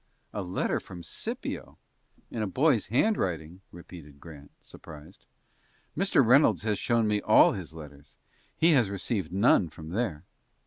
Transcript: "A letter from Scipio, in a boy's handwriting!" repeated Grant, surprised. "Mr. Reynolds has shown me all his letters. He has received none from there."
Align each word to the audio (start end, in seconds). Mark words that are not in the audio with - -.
"A 0.33 0.41
letter 0.41 0.79
from 0.79 1.03
Scipio, 1.03 1.77
in 2.31 2.41
a 2.41 2.47
boy's 2.47 2.87
handwriting!" 2.87 3.61
repeated 3.71 4.19
Grant, 4.19 4.49
surprised. 4.59 5.27
"Mr. 5.95 6.25
Reynolds 6.25 6.63
has 6.63 6.79
shown 6.79 7.07
me 7.07 7.21
all 7.21 7.51
his 7.51 7.75
letters. 7.75 8.17
He 8.57 8.71
has 8.71 8.89
received 8.89 9.31
none 9.31 9.69
from 9.69 9.89
there." 9.89 10.23